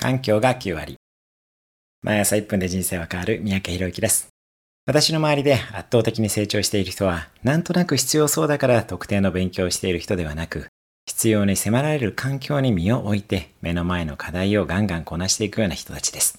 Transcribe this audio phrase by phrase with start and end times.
[0.00, 0.96] 環境が9割。
[2.00, 4.28] 毎朝1分で人生は変わる三宅博之です。
[4.86, 10.68] 私の周りで圧倒的に成長している人は、なんとなく必要そうだから特定の勉強をしている人ではなく、
[11.04, 16.38] 必要に迫られる環境に身を置いて、目の前の課題をガンガンこなしていくような人たちです。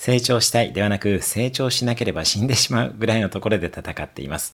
[0.00, 4.52] 成長したいではなく、成長しなければ死んでしまうぐらいのところで戦っています。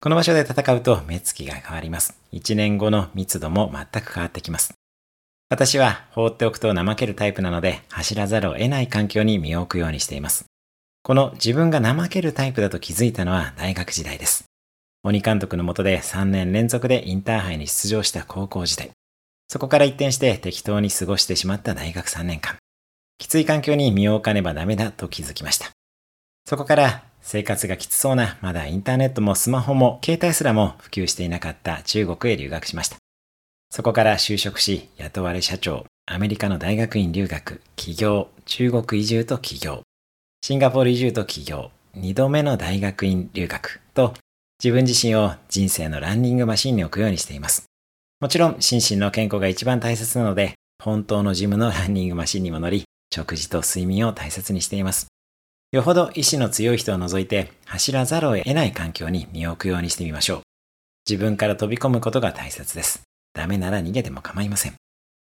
[0.00, 2.18] この場所で戦うと目つきが変わります。
[2.32, 4.72] 1年後の密度も全く変わってきます。
[5.48, 10.46] 私は放っておくと怠けるタイプなので走らざるを得ない環境に身を置くようにしています。
[11.04, 14.46] この自分が怠けるタイプだと気づいたのは大学時代です。
[15.04, 18.90] 鬼監督の下で3年連続でインターハイに出場した高校時代。
[19.46, 22.56] そこから一転して適当に過ごしてしまった大学3年間。
[23.16, 25.70] きつい環境に身を置かねばダメだと気づきました。
[26.44, 32.96] そこから生活がきつそうな、まだインターネットもスマホも携帯すらも普及していなかった中国へ留学しました。
[33.70, 39.82] そこから就職し、雇われ社長、アメリカの大学院留学、起業、中国移住と起業、
[40.42, 44.14] シンガポール移住と起業、二度目の大学院留学と、
[44.62, 47.64] 自分自身を人生のランニングマシンに置くようにしています。
[48.20, 55.08] もちろん、心身の健康が一番大切なので、本当のジムのランニングマシンにも乗り、食事と睡眠を大切にしています。
[55.72, 60.40] よほど意志の強い人を除いて走らざるを得ない環境に身を置くようにしてみましょう。
[61.08, 63.05] 自分から飛び込むことが大切です。
[63.36, 64.74] ダメなら逃げても構いません。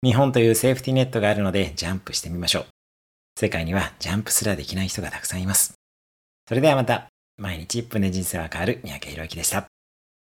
[0.02, 2.66] 日本というセーフティネットがあるのでジャンプしてみましょう。
[3.38, 5.74] 世界にはジャンプすらできない人がたくさんいます。
[6.48, 9.66] それではまた、毎日1分で人生は変わる三宅宏之でした。